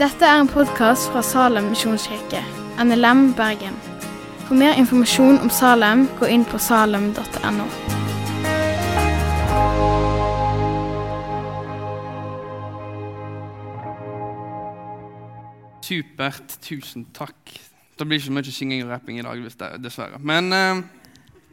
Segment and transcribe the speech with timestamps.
[0.00, 2.40] Dette er en podkast fra Salem misjonskirke,
[2.80, 3.74] NLM Bergen.
[4.46, 7.66] For mer informasjon om Salem, gå inn på salem.no.
[15.84, 16.56] Supert.
[16.62, 17.60] Tusen takk.
[17.98, 19.44] Det blir ikke mye synging og rapping i dag,
[19.84, 20.18] dessverre.
[20.18, 20.82] Men eh,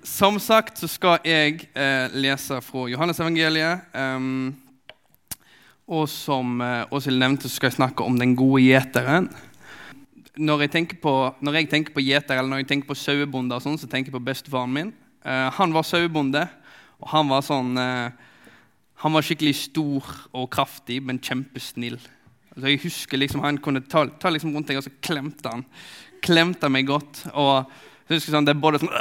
[0.07, 3.89] som sagt så skal jeg eh, lese fra Johannesevangeliet.
[3.93, 4.55] Um,
[5.87, 9.29] og som eh, Åshild nevnte, så skal jeg snakke om den gode gjeteren.
[10.37, 13.59] Når jeg tenker på, når jeg tenker på gjeter eller når jeg tenker på sauebonde,
[13.63, 14.93] sånn, så tenker jeg på bestefaren min.
[15.23, 16.43] Eh, han var sauebonde,
[17.01, 18.23] og han var sånn eh,
[18.97, 21.99] Han var skikkelig stor og kraftig, men kjempesnill.
[22.55, 25.61] Altså, jeg husker liksom Han kunne ta, ta liksom rundt deg og så klemte han.
[26.25, 27.21] Klemte meg godt.
[27.37, 27.69] og
[28.07, 28.93] jeg husker sånn, Det er både sånn,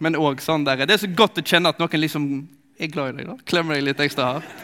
[0.00, 0.86] men òg sånn der.
[0.86, 2.28] Det er så godt å kjenne at noen liksom
[2.78, 3.26] er glad i deg.
[3.28, 4.62] da, Klemmer deg litt ekstra hardt.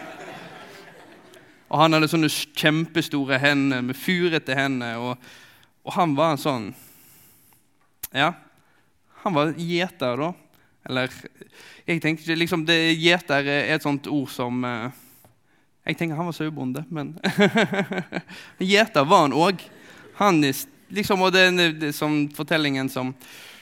[1.70, 4.98] Og han hadde sånne kjempestore hender med furete hender.
[4.98, 5.29] Og,
[5.84, 6.70] og, han var en sånn
[8.10, 8.32] Ja,
[9.23, 10.32] han var gjeter, da.
[10.88, 11.12] Eller
[11.85, 14.88] jeg tenker ikke liksom, det, Gjeter er et sånt ord som eh,
[15.87, 17.12] Jeg tenker han var sauebonde, men
[18.73, 19.62] Gjeter var han òg.
[20.18, 21.45] Han liksom, og det,
[21.80, 23.14] det, som fortellingen som,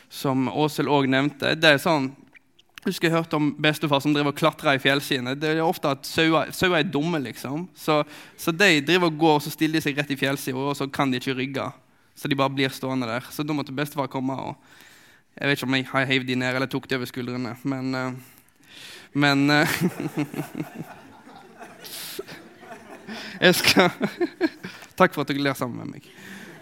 [0.08, 2.12] som Åshild òg nevnte, det er sånn
[2.78, 5.34] jeg husker jeg hørte om bestefar som driver og klatrer i fjellskiene.
[5.36, 7.66] Det er ofte at sauer, er dumme, liksom.
[7.76, 7.98] Så,
[8.38, 10.86] så, de driver og går, og så stiller de seg rett i fjellsida, og så
[10.86, 11.66] kan de ikke rygge.
[12.16, 13.26] Så de bare blir stående der.
[13.34, 14.32] Så da måtte bestefar komme.
[14.38, 14.54] og
[15.34, 18.12] Jeg vet ikke om jeg heiv de ned eller tok de over skuldrene, men uh,
[19.12, 19.66] Men uh,
[23.44, 23.90] Jeg skal
[24.98, 26.08] Takk for at dere ler sammen med meg.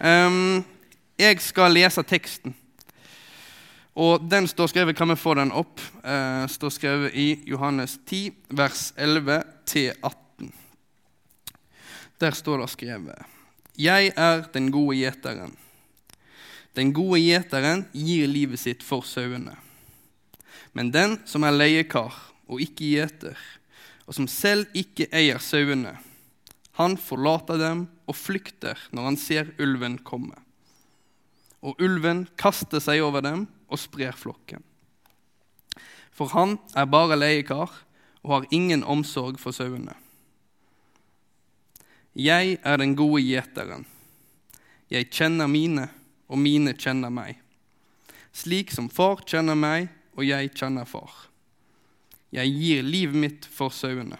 [0.01, 0.65] Um,
[1.17, 2.53] jeg skal lese teksten.
[3.97, 5.81] Og den står skrevet, Kan vi få den opp?
[6.03, 10.51] Eh, står skrevet i Johannes 10, vers 11-18.
[12.17, 13.25] Der står det skrevet
[13.77, 15.57] Jeg er den gode gjeteren.
[16.73, 19.57] Den gode gjeteren gir livet sitt for sauene.
[20.73, 22.13] Men den som er leiekar
[22.47, 23.37] og ikke gjeter,
[24.05, 25.97] og som selv ikke eier sauene,
[26.77, 30.37] han forlater dem og flykter når han ser ulven komme.
[31.65, 34.63] Og ulven kaster seg over dem og sprer flokken.
[36.11, 37.73] For han er bare leiekar
[38.23, 39.93] og har ingen omsorg for sauene.
[42.17, 43.85] Jeg er den gode gjeteren.
[44.89, 45.85] Jeg kjenner mine,
[46.27, 47.37] og mine kjenner meg.
[48.33, 51.27] Slik som far kjenner meg, og jeg kjenner far.
[52.33, 54.17] Jeg gir livet mitt for sauene.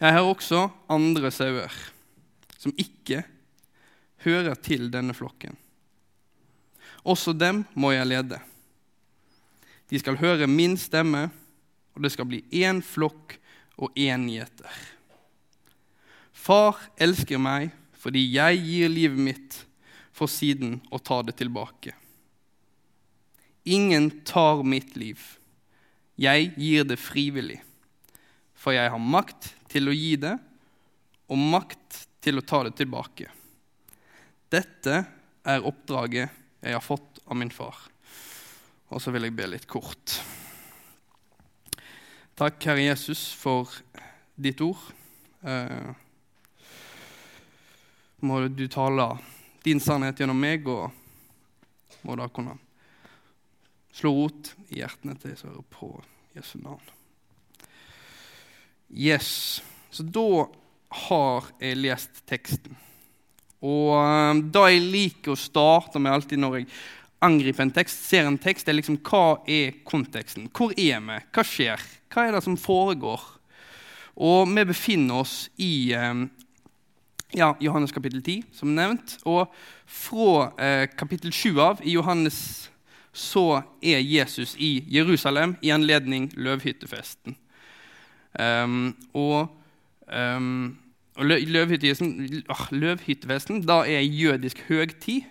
[0.00, 1.72] Jeg har også andre sauer
[2.56, 3.22] som ikke
[4.24, 5.56] hører til denne flokken.
[7.06, 8.40] Også dem må jeg lede.
[9.86, 11.28] De skal høre min stemme,
[11.94, 13.36] og det skal bli én flokk
[13.78, 14.72] og én gjeter.
[16.34, 19.54] Far elsker meg fordi jeg gir livet mitt
[20.14, 21.94] for siden å ta det tilbake.
[23.66, 25.18] Ingen tar mitt liv.
[26.16, 27.58] Jeg gir det frivillig,
[28.54, 30.36] for jeg har makt til å gi det
[31.26, 33.26] og makt til å ta det tilbake.
[34.50, 35.02] Dette
[35.46, 37.76] er oppdraget jeg har fått av min far.
[38.90, 40.18] Og så vil jeg be litt kort.
[42.36, 43.70] Takk, Herre Jesus, for
[44.36, 44.82] ditt ord.
[45.46, 45.90] Eh,
[48.26, 49.08] må du tale
[49.64, 50.92] din sannhet gjennom meg, og
[52.06, 52.58] må da kunne
[53.96, 55.90] slå rot i hjertene til de som hører på
[56.36, 56.92] Jesu navn.
[58.92, 59.62] Yes.
[59.90, 60.46] Så da
[61.08, 62.76] har jeg lest teksten.
[63.64, 66.68] Og det da jeg liker å starte med alltid når jeg
[67.24, 70.50] angriper en tekst, ser en tekst, er liksom hva er konteksten?
[70.52, 71.20] Hvor er vi?
[71.32, 71.86] Hva skjer?
[72.12, 73.22] Hva er det som foregår?
[74.16, 76.26] Og vi befinner oss i um,
[77.36, 79.18] ja, Johannes kapittel 10, som nevnt.
[79.28, 79.50] Og
[79.86, 82.38] fra eh, kapittel 7 av i Johannes
[83.16, 87.36] så er Jesus i Jerusalem i anledning løvhyttefesten.
[88.36, 89.48] Um, og
[90.12, 90.76] um,
[91.16, 91.24] og
[92.76, 95.22] Løvhyttevesten da er jødisk høgtid.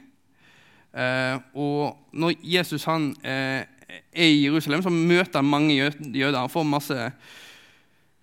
[0.96, 3.66] Eh, og når Jesus han, eh,
[4.14, 6.40] er i Jerusalem, så møter han mange jøder.
[6.40, 7.12] Han får masse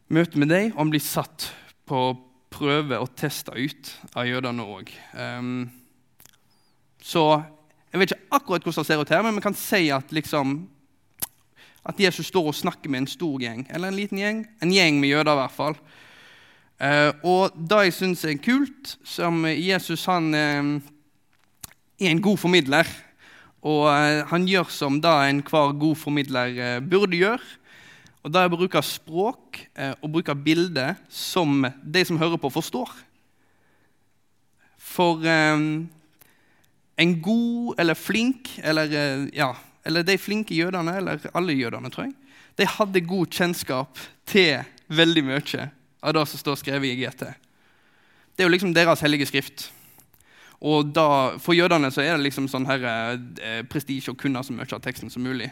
[0.09, 1.53] møte med dem, og han blir satt
[1.87, 2.03] på
[2.53, 4.93] prøve og testa ut av jødene òg.
[5.17, 5.71] Um,
[7.03, 7.43] så
[7.93, 10.69] jeg vet ikke akkurat hvordan det ser ut her, men vi kan si at, liksom,
[11.85, 14.47] at Jesus står og snakker med en stor gjeng, eller en liten gjeng.
[14.63, 15.77] En gjeng med jøder, i hvert fall.
[16.83, 20.93] Uh, og det jeg syns er kult, som Jesus han uh,
[22.03, 22.89] er en god formidler.
[23.63, 27.59] Og uh, han gjør som da enhver god formidler burde gjøre.
[28.23, 32.93] Og da å bruker språk eh, og bruke bilder som de som hører på, forstår.
[34.79, 35.65] For eh,
[37.03, 39.51] en god eller flink, eller, eh, ja,
[39.83, 42.15] eller de flinke jødene, eller alle jødene, tror jeg,
[42.61, 44.63] de hadde god kjennskap til
[44.93, 45.43] veldig mye
[46.03, 47.25] av det som står skrevet i GT.
[48.33, 49.71] Det er jo liksom deres hellige skrift.
[50.63, 52.85] Og da, For jødene så er det liksom sånn her,
[53.43, 55.51] eh, prestisje å kunne så mye av teksten som mulig.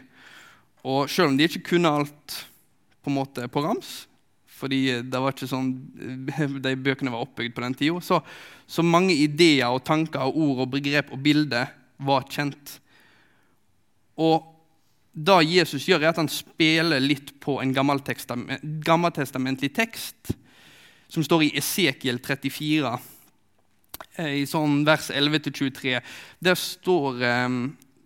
[0.87, 2.45] Og selv om de ikke kunne alt
[3.03, 4.07] på en måte på rams,
[4.61, 5.73] fordi det var ikke sånn
[6.65, 8.21] de bøkene var oppbygd på den tida, så,
[8.67, 12.81] så mange ideer og tanker og ord og begrep og bilder var kjent.
[14.21, 14.47] Og
[15.11, 20.37] det Jesus gjør, er at han spiller litt på en gammeltestamentlig tekst
[21.11, 22.95] som står i Esekiel 34
[24.19, 26.01] Eh, i sånn vers 11-23,
[26.43, 27.61] der står, ehm,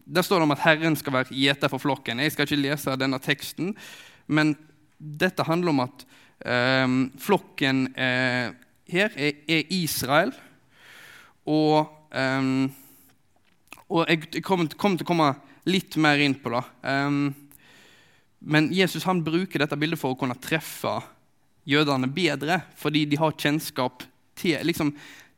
[0.05, 2.21] der står det om at Herren skal være gjeter for flokken.
[2.21, 3.73] Jeg skal ikke lese denne teksten,
[4.27, 4.55] men
[4.99, 6.05] dette handler om at
[6.45, 8.53] um, flokken uh,
[8.89, 10.33] her er, er, Israel.
[11.47, 12.69] Og, um,
[13.89, 15.31] og jeg kommer, kommer, til å komme
[15.69, 16.63] litt mer inn på det.
[16.85, 17.35] Um,
[18.41, 20.99] men Jesus bruker dette bildet for å kunne treffe
[21.69, 24.05] jødene bedre, fordi de har kjennskap
[24.39, 24.93] til liksom,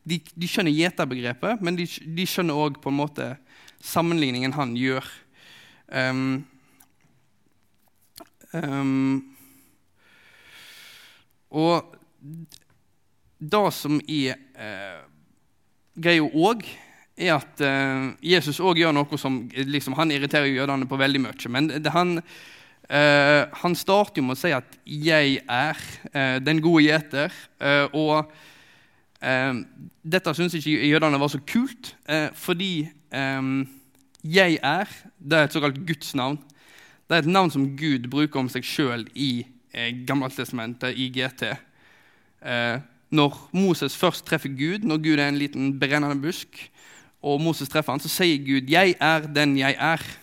[0.07, 3.31] de, de skjønner gjeterbegrepet, men de, de skjønner òg på en måte
[3.83, 5.07] sammenligningen han gjør.
[5.87, 6.45] Um,
[8.53, 9.21] um,
[11.51, 11.95] og
[13.39, 15.05] det som er uh,
[15.95, 16.65] greia òg,
[17.17, 21.53] er at uh, Jesus òg gjør noe som liksom, Han irriterer jødene på veldig mye.
[21.53, 22.19] Men det, han,
[22.91, 27.33] uh, han starter jo med å si at 'jeg er den gode gjeter'.
[27.93, 28.31] og
[29.27, 29.55] Eh,
[30.05, 33.43] dette syns ikke jødene var så kult, eh, fordi eh,
[34.25, 36.39] 'jeg er' det er et såkalt Guds navn.
[37.09, 41.57] Det er et navn som Gud bruker om seg sjøl i eh, Gammeltestamentet, i GT.
[42.43, 42.79] Eh,
[43.11, 46.71] når Moses først treffer Gud, når Gud er en liten brennende busk,
[47.23, 50.19] og Moses treffer han, så sier Gud 'Jeg er den jeg er'.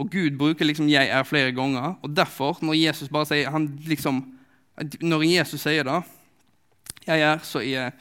[0.00, 1.94] Og Gud bruker liksom 'jeg er' flere ganger.
[2.02, 4.36] Og derfor, når Jesus bare sier han liksom,
[5.00, 6.02] Når Jesus sier det,
[7.06, 7.92] 'jeg er', så jeg,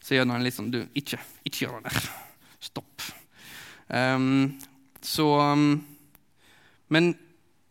[0.00, 2.10] så gjør han litt sånn Du, ikke, ikke gjør det der.
[2.60, 3.02] Stopp.
[3.88, 4.60] Um,
[5.02, 5.84] så um,
[6.88, 7.14] Men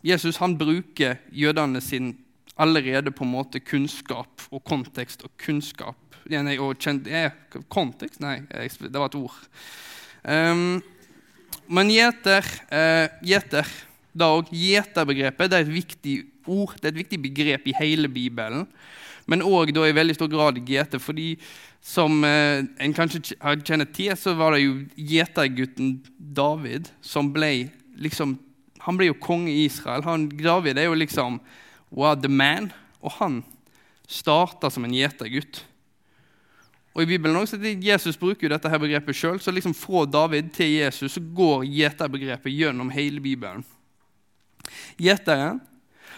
[0.03, 2.17] Jesus han bruker jødene sin
[2.57, 5.95] allerede på en måte kunnskap og kontekst og kunnskap
[6.29, 7.31] nei, og kjent, ja,
[7.69, 8.19] Kontekst?
[8.19, 9.35] Nei, det var et ord.
[10.23, 10.81] Um,
[11.73, 13.67] men gjeter, eh, gjeter
[14.13, 18.67] da òg Gjeterbegrepet er et viktig ord, det er et viktig begrep i hele Bibelen.
[19.25, 21.37] Men òg i veldig stor grad gjeter, fordi
[21.83, 23.35] som eh, en kanskje
[23.65, 28.39] kjenner til, så var det jo gjetergutten David som ble liksom
[28.83, 30.01] Han ble jo konge i Israel.
[30.03, 31.37] Han, David er jo liksom
[31.95, 32.65] wow, the man.
[32.99, 33.37] Og han
[34.11, 35.61] starta som en gjetergutt.
[36.93, 39.39] Og i Bibelen også, Jesus bruker jo dette her begrepet sjøl.
[39.41, 43.65] Så liksom fra David til Jesus så går gjeterbegrepet gjennom hele Bibelen.
[45.01, 45.61] Gjeteren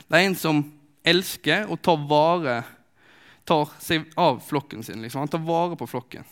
[0.05, 0.59] det er en som
[1.05, 2.59] elsker og tar vare
[3.45, 5.03] tar seg av flokken sin.
[5.03, 5.21] Liksom.
[5.21, 6.25] Han tar vare på flokken.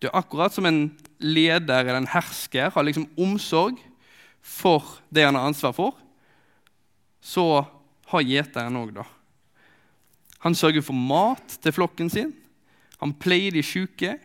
[0.00, 0.86] Det er akkurat som en
[1.20, 3.78] leder eller en hersker har liksom omsorg
[4.44, 5.92] for det han har ansvar for.
[7.24, 7.44] Så
[8.10, 9.04] har gjeteren òg det.
[10.44, 12.34] Han sørger for mat til flokken sin.
[13.02, 14.16] Han pleier de sjuke.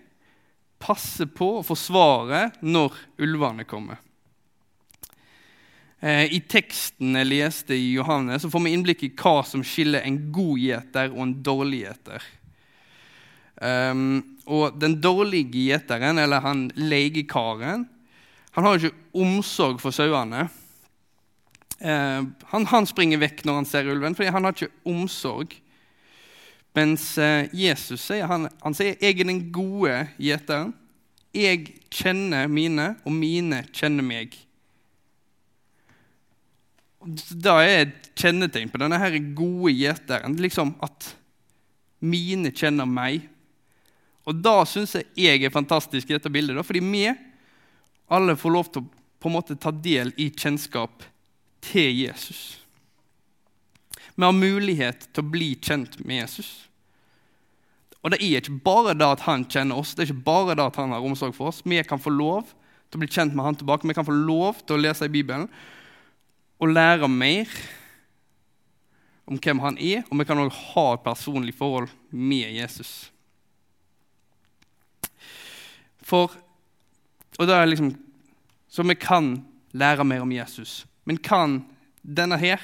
[0.79, 3.99] Passer på å forsvare når ulvene kommer.
[5.99, 10.05] Eh, I teksten jeg leste i Johannes, så får vi innblikk i hva som skiller
[10.07, 12.27] en god gjeter og en dårlig gjeter.
[13.59, 17.83] Um, og den dårlige gjeteren, eller han legekaren,
[18.55, 20.45] han har ikke omsorg for sauene.
[21.83, 22.23] Uh,
[22.53, 25.57] han, han, springer vekk når han ser ulven, fordi han har ikke omsorg.
[26.77, 30.73] Mens uh, Jesus sier han, han sier, 'Jeg er den gode gjeteren'.
[31.33, 34.37] 'Jeg kjenner mine, og mine kjenner meg'.
[37.31, 40.35] Det er et kjennetegn på denne her gode gjeteren.
[40.35, 41.13] Liksom at
[41.99, 43.27] mine kjenner meg.
[44.27, 47.07] Og da syns jeg jeg er fantastisk i dette bildet, da, fordi vi
[48.09, 51.03] alle får lov til å på en måte ta del i kjennskap
[51.65, 52.59] til Jesus.
[54.19, 56.47] Vi har mulighet til å bli kjent med Jesus.
[58.03, 60.65] Og det er ikke bare det at han kjenner oss, det er ikke bare det
[60.65, 61.61] at han har omsorg for oss.
[61.63, 62.49] Vi kan få lov
[62.89, 65.13] til å bli kjent med han tilbake, vi kan få lov til å lese i
[65.13, 65.45] Bibelen
[66.59, 67.47] og lære mer
[69.29, 72.91] om hvem han er, og vi kan også ha et personlig forhold med Jesus.
[76.03, 76.33] For,
[77.37, 77.93] og da er liksom,
[78.67, 80.85] Så vi kan lære mer om Jesus.
[81.05, 81.63] Men kan
[82.03, 82.59] denne her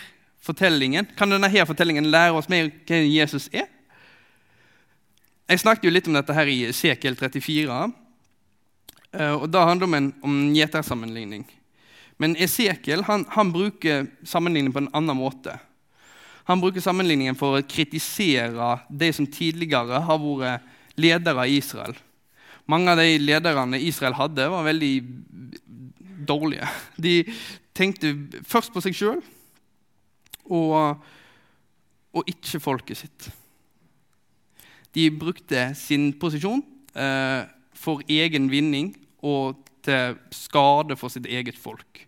[0.45, 3.67] fortellingen, kan denne her fortellingen lære oss mer hvem Jesus er?
[5.45, 7.75] Jeg snakket jo litt om dette her i Sekel 34.
[9.13, 11.45] Eh, og Da handler det om en gjetersammenligning.
[12.17, 15.57] Men Esekiel han, han, bruker sammenligningen på en annen måte.
[16.45, 21.95] Han bruker sammenligningen for å kritisere de som tidligere har vært ledere i Israel.
[22.65, 24.93] Mange av de lederne Israel hadde, var veldig
[26.25, 26.69] dårlige.
[26.97, 27.19] De
[27.75, 28.15] tenkte
[28.47, 29.19] først på seg sjøl
[30.45, 31.01] og,
[32.15, 33.29] og, ikke folket sitt.
[34.95, 36.63] De brukte sin posisjon
[36.95, 37.43] eh,
[37.75, 38.93] for egen vinning
[39.25, 42.05] og til skade for sitt eget folk.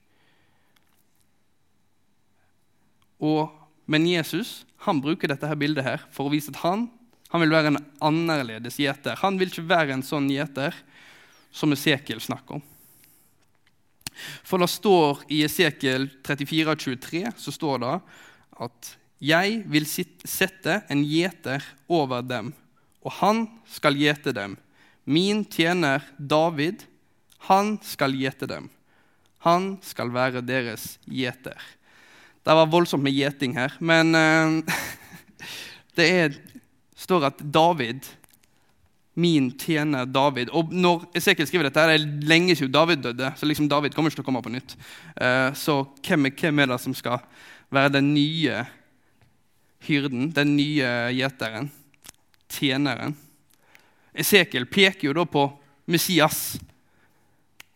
[3.18, 3.50] Og,
[3.90, 6.86] men Jesus han bruker dette her bildet her for å vise at han,
[7.34, 9.18] han vil være en annerledes gjeter.
[9.24, 10.76] Han vil ikke være en sånn gjeter
[11.52, 12.66] som Esekiel snakker om.
[14.48, 17.96] For det står i Esekiel 34, 23, så står det
[18.68, 18.94] at
[19.24, 22.52] jeg vil sette en gjeter over dem,
[23.02, 24.58] og han skal gjete dem.
[25.08, 26.84] Min tjener David,
[27.48, 28.70] han skal gjete dem.
[29.46, 31.58] Han skal være deres gjeter.
[32.44, 34.78] Det var voldsomt med gjeting her, men uh,
[35.98, 36.38] det er,
[36.98, 38.06] står at David
[39.18, 40.52] min tjener David.
[40.54, 44.12] Og når Esekiel skriver dette, er det lenge siden David døde, så liksom David kommer
[44.12, 44.76] ikke til å komme på nytt.
[45.18, 47.24] Uh, så hvem er, hvem er det som skal
[47.74, 48.62] være den nye
[49.88, 51.72] hyrden, den nye gjeteren,
[52.54, 53.18] tjeneren?
[54.14, 55.48] Esekiel peker jo da på
[55.90, 56.60] Messias.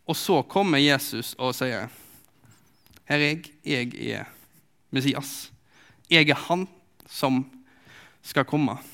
[0.06, 1.90] Og så kommer Jesus og sier,
[3.02, 3.50] 'Her er jeg.
[3.64, 4.24] Jeg er
[4.90, 5.50] Messias.
[6.10, 6.68] Jeg er han
[7.10, 7.44] som
[8.22, 8.91] skal komme.'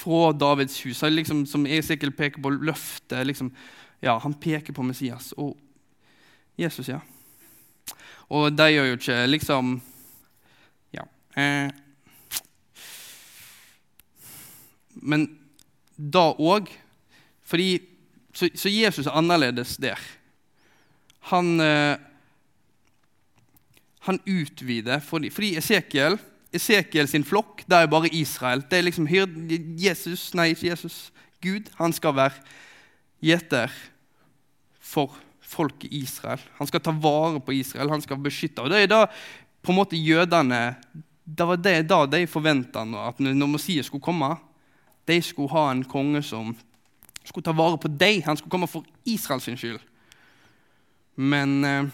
[0.00, 1.02] Fra Davids hus.
[1.02, 3.26] Liksom, som Esekiel peker på løftet.
[3.26, 3.50] Liksom,
[4.00, 5.32] ja, han peker på Messias.
[5.36, 5.56] Og
[6.60, 7.00] Jesus, ja.
[8.30, 9.80] Og de gjør jo ikke liksom
[10.94, 11.04] Ja.
[11.36, 11.70] Eh,
[15.00, 15.26] men
[15.96, 16.70] da òg.
[17.50, 19.98] Så, så, Jesus er annerledes der.
[21.32, 21.98] Han, eh,
[24.06, 26.18] han utvider fordi, fordi Esekiel,
[26.54, 28.64] Esekiel sin flokk det er bare Israel.
[28.66, 29.06] Det er liksom
[29.78, 31.12] Jesus, nei, ikke Jesus.
[31.40, 32.42] Gud han skal være
[33.22, 33.72] gjeter
[34.80, 36.42] for folket Israel.
[36.58, 38.62] Han skal ta vare på Israel, han skal beskytte.
[38.62, 39.06] Og Det er da
[39.62, 40.76] på en måte jødene
[41.30, 44.34] Det var det da de forventa at når Messias skulle komme
[45.06, 46.54] de skulle ha en konge som
[47.24, 48.22] skulle ta vare på dem.
[48.26, 49.80] Han skulle komme for Israels skyld.
[51.16, 51.88] Men eh,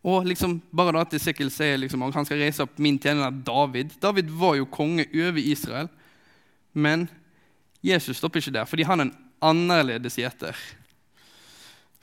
[0.00, 3.34] Og liksom, bare da at Esekiel sier liksom, at han skal reise opp min tjener
[3.44, 5.90] David David var jo konge over Israel.
[6.72, 7.08] Men
[7.84, 9.16] Jesus stopper ikke der, fordi han er en
[9.50, 10.56] annerledes gjeter.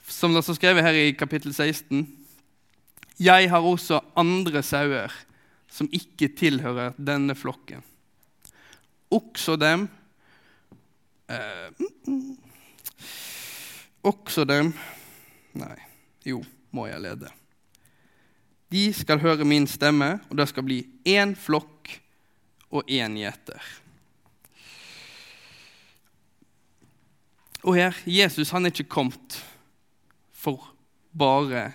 [0.08, 2.06] Som det står skrevet her i kapittel 16.:
[3.18, 5.12] Jeg har også andre sauer
[5.70, 7.82] som ikke tilhører denne flokken
[9.08, 9.88] også dem
[11.28, 11.70] eh,
[14.02, 14.72] Også dem
[15.58, 15.74] Nei,
[16.28, 17.30] jo, må jeg lede.
[18.68, 21.92] De skal høre min stemme, og det skal bli én flokk
[22.68, 23.62] og én gjeter.
[27.64, 29.38] Og her, Jesus han er ikke kommet
[30.36, 30.68] for
[31.18, 31.70] bare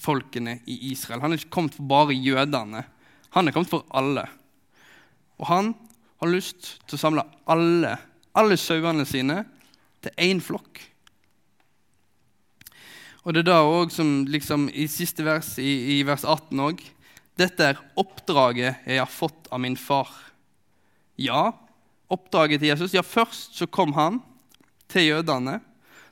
[0.00, 1.20] folkene i Israel.
[1.24, 2.84] Han er ikke kommet for bare jødene.
[3.34, 4.24] Han er kommet for alle.
[5.42, 5.72] Og han
[6.22, 7.96] har lyst til å samle alle,
[8.38, 9.42] alle sauene sine
[10.02, 10.80] til én flokk.
[13.22, 16.82] Og det er da òg som liksom i siste vers, i, i vers 18 òg
[17.38, 20.10] Dette er oppdraget jeg har fått av min far.
[21.16, 21.54] Ja,
[22.12, 22.92] oppdraget til Jesus.
[22.92, 24.18] Ja, først så kom han
[24.92, 25.54] til jødene.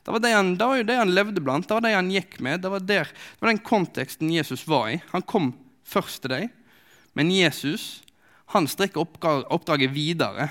[0.01, 2.09] Det var, det han, det var jo det han levde blant, det var det han
[2.09, 2.63] gikk med.
[2.65, 4.97] Det var, der, det var den konteksten Jesus var i.
[5.13, 5.53] Han kom
[5.85, 6.49] først til dem.
[7.13, 8.01] Men Jesus
[8.55, 10.49] han strekker oppdraget videre.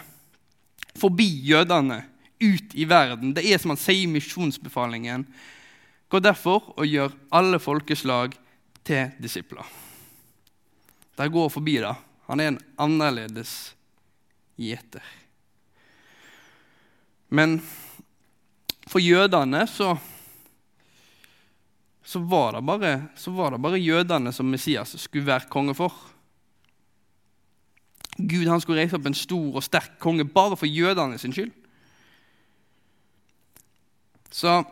[1.00, 2.04] Forbi jødene,
[2.40, 3.34] ut i verden.
[3.36, 5.26] Det er som han sier i misjonsbefalingen.
[6.10, 8.34] Gå derfor og gjør alle folkeslag
[8.86, 9.66] til disipler.
[11.18, 11.96] Der går forbi det.
[12.30, 13.76] Han er en annerledes
[14.58, 15.04] gjeter.
[17.30, 17.60] Men
[18.90, 19.94] for jødene så,
[22.04, 25.94] så, var bare, så var det bare jødene som Messias skulle være konge for.
[28.18, 31.54] Gud han skulle reise opp en stor og sterk konge bare for jødene sin skyld.
[34.32, 34.64] Så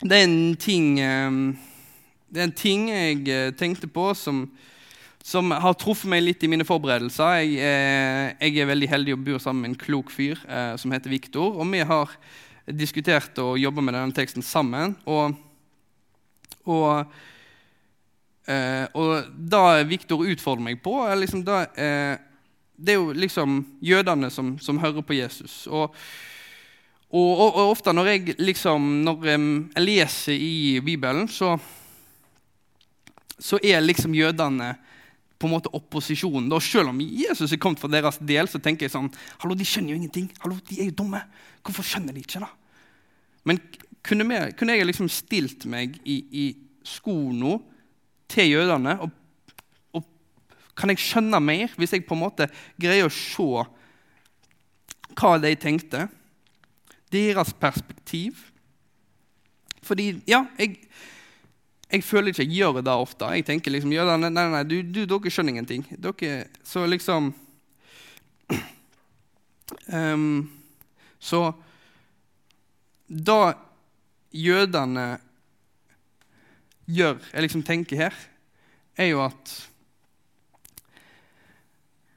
[0.00, 1.40] det er en ting, ehm,
[2.32, 4.46] er en ting jeg eh, tenkte på som,
[5.22, 7.34] som har truffet meg litt i mine forberedelser.
[7.42, 10.94] Jeg, eh, jeg, er veldig heldig og bor sammen med en klok fyr eh, som
[10.94, 11.58] heter Viktor.
[11.60, 12.14] Og vi har
[12.64, 14.96] diskutert og jobba med denne teksten sammen.
[15.04, 15.36] Og,
[16.64, 17.18] og
[18.50, 22.16] og det Viktor utfordrer meg på, er liksom eh,
[22.74, 25.68] det er jo liksom jødene som, som hører på Jesus.
[25.70, 25.94] Og,
[27.10, 31.56] og, og, og ofte når jeg liksom Når jeg leser i Bibelen, så,
[33.38, 34.76] så er liksom jødene
[35.40, 36.50] på en måte opposisjonen.
[36.52, 39.08] Da, selv om Jesus er kommet for deres del, så tenker jeg sånn
[39.40, 40.28] Hallo, de skjønner jo ingenting.
[40.44, 41.22] Hallo, De er jo dumme.
[41.64, 42.50] Hvorfor skjønner de ikke, da?
[43.48, 43.58] Men
[44.06, 46.46] kunne, vi, kunne jeg liksom stilt meg i, i
[46.86, 47.56] skoene
[48.30, 49.16] til jødene og
[50.80, 52.46] kan jeg skjønne mer hvis jeg på en måte
[52.80, 53.64] greier å se
[55.18, 56.06] hva de tenkte?
[57.12, 58.38] Deres perspektiv.
[59.82, 60.76] Fordi, ja, jeg,
[61.90, 63.30] jeg føler ikke jeg gjør det ofte.
[63.34, 65.86] Jeg tenker liksom ja, nei, nei, nei, du, du, dere skjønner ingenting.
[65.98, 67.32] Dere, så liksom
[69.92, 70.30] um,
[71.20, 71.50] Så
[73.04, 73.52] da
[74.32, 75.18] jødene
[76.88, 78.14] gjør, jeg liksom tenker her,
[78.96, 79.52] er jo at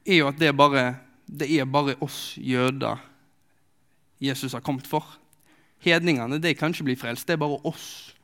[0.04, 0.84] er jo at det er, bare,
[1.26, 3.02] det er bare oss jøder
[4.24, 5.04] Jesus har kommet for.
[5.84, 7.26] Hedningene de kan ikke bli frelst.
[7.26, 8.14] Det er bare oss.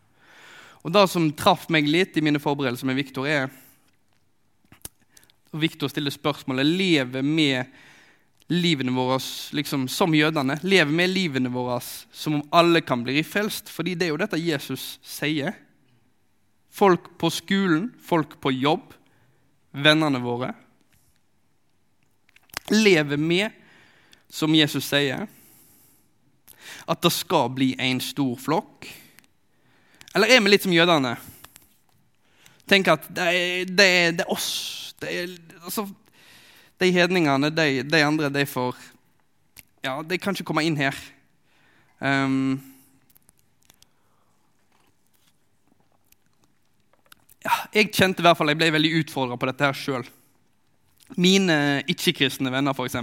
[0.80, 3.50] Og Det som traff meg litt i mine forberedelser med Viktor, er
[5.50, 7.66] Viktor stiller spørsmålet lever med
[8.50, 9.19] livene våre
[9.52, 10.57] liksom, som jødene.
[10.62, 13.69] Lever med livene våre som om alle kan bli frelst.
[13.69, 15.59] Fordi det er jo dette Jesus sier.
[16.71, 18.95] Folk på skolen, folk på jobb,
[19.75, 20.54] vennene våre
[22.71, 23.50] lever med,
[24.28, 25.26] som Jesus sier,
[26.88, 28.88] at det skal bli en stor flokk?
[30.14, 31.14] Eller er vi litt som jødene?
[32.70, 34.50] Tenk at det er, det er, det er oss.
[35.00, 35.34] Det er,
[35.64, 35.87] altså,
[36.80, 38.76] de hedningene, de, de, andre, de får
[39.84, 40.96] Ja, de kan ikke komme inn her.
[42.00, 42.58] Um,
[47.44, 50.04] ja, jeg kjente i hvert fall, jeg ble veldig utfordra på dette her sjøl.
[51.16, 51.56] Mine
[51.90, 52.99] ikke-kristne venner, f.eks.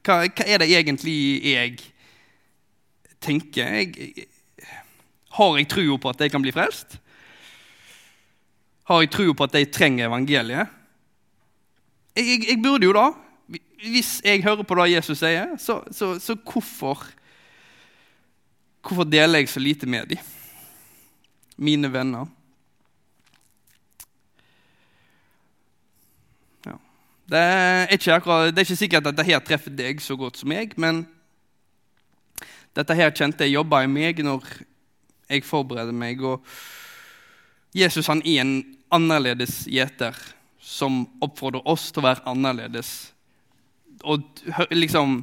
[0.00, 1.76] Hva, hva er det egentlig jeg
[3.20, 3.74] tenker?
[3.80, 4.26] Jeg,
[5.36, 6.96] har jeg trua på at jeg kan bli frelst?
[8.90, 10.76] Har jeg trua på at jeg trenger evangeliet?
[12.16, 13.10] Jeg, jeg, burde jo da.
[13.84, 17.04] Hvis jeg hører på det Jesus sier, så, så, så hvorfor,
[18.82, 20.26] hvorfor deler jeg så lite med dem?
[21.60, 22.26] Mine venner.
[27.30, 30.50] Det er, akkurat, det er ikke sikkert at dette her treffer deg så godt som
[30.50, 31.04] meg, men
[32.74, 34.46] dette her kjente jeg jobba i meg når
[35.30, 36.22] jeg forbereder meg.
[36.22, 36.42] og
[37.74, 38.54] Jesus han er en
[38.90, 40.16] annerledes gjeter
[40.58, 43.12] som oppfordrer oss til å være annerledes.
[44.02, 44.26] Og
[44.74, 45.22] liksom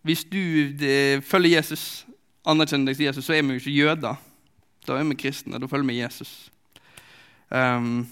[0.00, 2.06] Hvis du de, følger Jesus,
[2.48, 4.22] anerkjenner deg som Jesus, så er vi jo ikke jøder.
[4.86, 5.60] Da er vi kristne.
[5.60, 6.30] Da følger vi Jesus.
[7.50, 8.06] Um,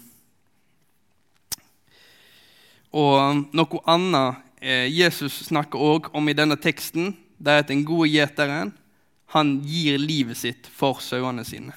[2.95, 7.85] og noe annet eh, Jesus snakker også om i denne teksten, det er at den
[7.87, 8.73] gode gjeteren
[9.35, 11.75] han gir livet sitt for sauene sine.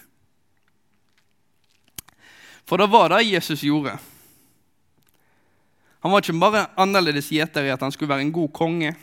[2.64, 3.98] For det var det Jesus gjorde.
[6.02, 8.94] Han var ikke bare annerledes gjeter i at han skulle være en god konge,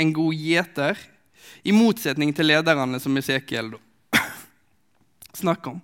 [0.00, 0.98] en god gjeter,
[1.62, 3.74] i motsetning til lederne som Esekiel
[5.40, 5.82] snakker om.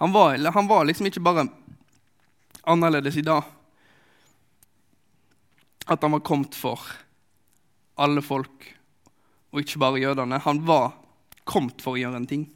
[0.00, 1.44] Han var, han var liksom ikke bare
[2.64, 3.44] annerledes i dag.
[5.84, 6.80] At han var kommet for
[8.00, 8.64] alle folk,
[9.52, 10.40] og ikke bare jødene.
[10.40, 10.94] Han var
[11.44, 12.46] kommet for å gjøre en ting.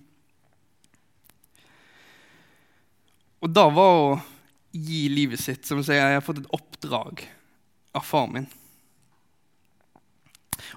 [3.45, 4.11] Og da var å
[4.73, 7.27] gi livet sitt Som å si, jeg har fått et oppdrag
[7.93, 8.49] av far min.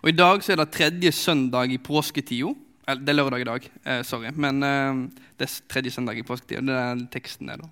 [0.04, 2.52] Og I dag så er det tredje søndag i påsketida.
[2.88, 4.30] Det er lørdag i dag, eh, sorry.
[4.32, 5.00] Men eh,
[5.36, 6.62] det er tredje søndag i påsketida.
[6.64, 7.68] Det er den teksten er, da.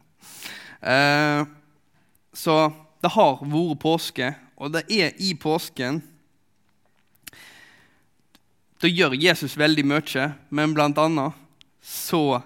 [0.92, 1.46] Eh,
[2.36, 2.56] så
[3.00, 6.02] det har vært påske, og det er i påsken
[8.84, 11.34] Da gjør Jesus veldig mye, men blant annet
[11.82, 12.42] så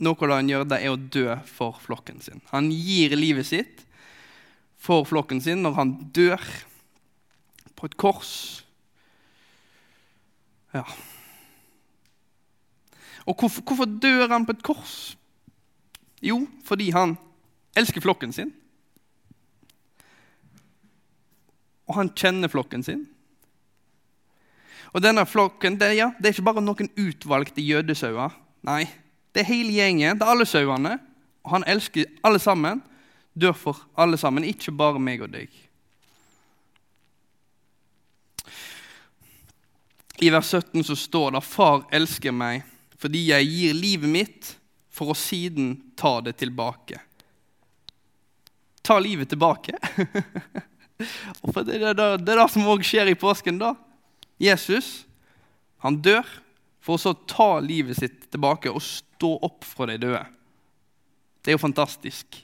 [0.00, 2.40] Noe av det han gjør, det er å dø for flokken sin.
[2.50, 3.84] Han gir livet sitt
[4.76, 6.42] for flokken sin når han dør
[7.76, 8.65] på et kors
[10.76, 10.84] ja.
[13.26, 15.16] Og hvorfor, hvorfor dør han på et kors?
[16.22, 17.16] Jo, fordi han
[17.76, 18.52] elsker flokken sin.
[21.86, 23.04] Og han kjenner flokken sin.
[24.94, 28.34] Og denne flokken det, ja, det er ikke bare noen utvalgte jødesauer.
[28.66, 28.86] Nei,
[29.34, 30.18] det er hele gjengen.
[30.18, 30.96] Det er alle sauene.
[31.44, 32.82] Og han elsker alle sammen.
[33.36, 35.52] Dør for alle sammen, ikke bare meg og deg.
[40.18, 42.64] I vers 17 så står det 'Far elsker meg
[42.96, 44.54] fordi jeg gir livet mitt
[44.88, 47.00] for å siden ta det tilbake'.
[48.82, 49.76] Ta livet tilbake.
[50.96, 53.58] Det, er det, det er det som òg skjer i påsken.
[53.60, 53.74] da.
[54.40, 55.04] Jesus
[55.84, 56.24] han dør
[56.80, 60.22] for å så ta livet sitt tilbake og stå opp fra de døde.
[61.44, 62.38] Det er jo fantastisk.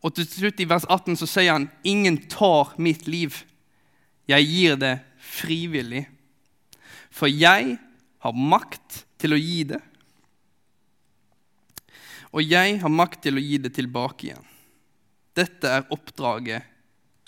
[0.00, 3.44] Og til slutt i vers 18 så sier han, 'Ingen tar mitt liv.
[4.28, 6.06] Jeg gir det frivillig.'
[7.10, 7.76] For jeg
[8.24, 9.80] har makt til å gi det,
[12.28, 14.48] og jeg har makt til å gi det tilbake igjen.
[15.38, 16.66] Dette er oppdraget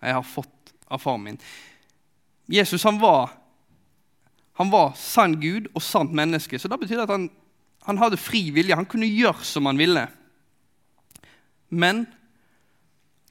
[0.01, 1.39] jeg har fått av far min.
[2.51, 3.31] Jesus han var,
[4.59, 7.29] han var sann Gud og sant menneske, så det betyr at han,
[7.87, 8.77] han hadde fri vilje.
[8.77, 10.07] Han kunne gjøre som han ville.
[11.71, 12.05] Men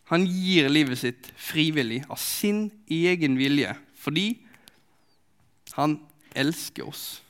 [0.10, 4.40] han gir livet sitt frivillig av sin egen vilje fordi
[5.78, 5.98] han
[6.38, 7.22] elsker oss.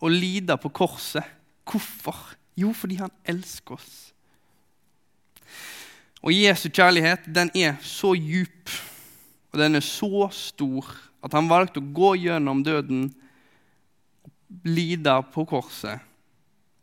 [0.00, 1.26] Å lide på korset.
[1.68, 2.16] Hvorfor?
[2.58, 3.98] Jo, fordi han elsker oss.
[6.20, 8.72] Og Jesu kjærlighet den er så djup
[9.50, 10.86] og den er så stor
[11.24, 13.08] at han valgte å gå gjennom døden,
[14.66, 16.00] lide på korset,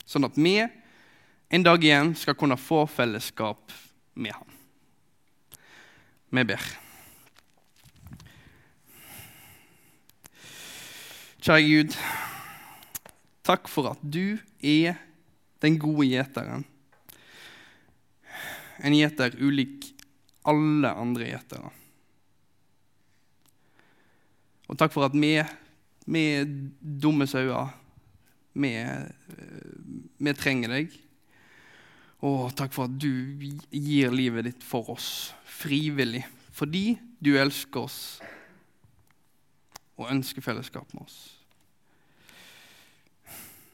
[0.07, 3.73] sånn at vi en dag igjen skal kunne få fellesskap
[4.19, 4.53] med ham.
[6.31, 6.63] Vi ber.
[11.47, 11.93] Kjære Gud,
[13.47, 14.97] takk for at du er
[15.63, 16.65] den gode gjeteren.
[18.83, 19.85] En gjeter ulik
[20.43, 21.71] alle andre gjetere.
[24.67, 25.31] Og takk for at vi,
[26.11, 26.25] vi
[26.83, 27.71] dumme sauer,
[28.51, 28.73] vi,
[30.19, 30.99] vi trenger deg.
[32.27, 33.39] Og takk for at du
[33.71, 35.31] gir livet ditt for oss
[35.61, 38.01] frivillig, fordi du elsker oss
[39.95, 41.36] og ønsker fellesskap med oss.